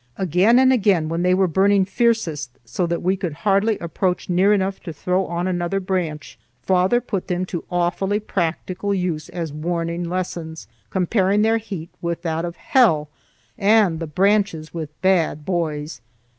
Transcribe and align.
Again 0.17 0.57
and 0.57 0.73
again, 0.73 1.09
when 1.09 1.21
they 1.21 1.35
were 1.35 1.47
burning 1.47 1.85
fiercest 1.85 2.57
so 2.65 2.87
that 2.87 3.03
we 3.03 3.15
could 3.15 3.33
hardly 3.33 3.77
approach 3.77 4.29
near 4.31 4.51
enough 4.51 4.79
to 4.79 4.91
throw 4.91 5.27
on 5.27 5.45
another 5.47 5.79
branch, 5.79 6.39
father 6.59 6.99
put 6.99 7.27
them 7.27 7.45
to 7.45 7.63
awfully 7.69 8.19
practical 8.19 8.95
use 8.95 9.29
as 9.29 9.53
warning 9.53 10.03
lessons, 10.09 10.67
comparing 10.89 11.43
their 11.43 11.59
heat 11.59 11.91
with 12.01 12.23
that 12.23 12.45
of 12.45 12.55
hell, 12.55 13.09
and 13.59 13.99
the 13.99 14.07
branches 14.07 14.73
with 14.73 14.99
bad 15.03 15.45
boys. 15.45 16.01